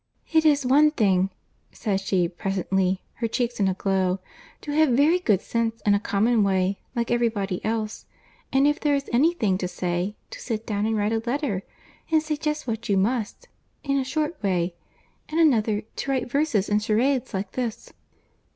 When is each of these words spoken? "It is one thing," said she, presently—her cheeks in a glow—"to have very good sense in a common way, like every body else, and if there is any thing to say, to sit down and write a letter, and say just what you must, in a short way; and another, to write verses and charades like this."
"It 0.33 0.45
is 0.45 0.65
one 0.65 0.89
thing," 0.89 1.29
said 1.71 2.01
she, 2.01 2.27
presently—her 2.27 3.27
cheeks 3.27 3.59
in 3.59 3.67
a 3.67 3.75
glow—"to 3.75 4.71
have 4.71 4.89
very 4.89 5.19
good 5.19 5.43
sense 5.43 5.79
in 5.85 5.93
a 5.93 5.99
common 5.99 6.43
way, 6.43 6.79
like 6.95 7.11
every 7.11 7.29
body 7.29 7.63
else, 7.63 8.07
and 8.51 8.65
if 8.65 8.79
there 8.79 8.95
is 8.95 9.07
any 9.13 9.31
thing 9.35 9.59
to 9.59 9.67
say, 9.67 10.15
to 10.31 10.39
sit 10.39 10.65
down 10.65 10.87
and 10.87 10.97
write 10.97 11.13
a 11.13 11.21
letter, 11.27 11.61
and 12.11 12.23
say 12.23 12.35
just 12.35 12.65
what 12.65 12.89
you 12.89 12.97
must, 12.97 13.47
in 13.83 13.97
a 13.99 14.03
short 14.03 14.41
way; 14.41 14.73
and 15.29 15.39
another, 15.39 15.83
to 15.97 16.09
write 16.09 16.31
verses 16.31 16.67
and 16.67 16.81
charades 16.81 17.31
like 17.35 17.51
this." 17.51 17.93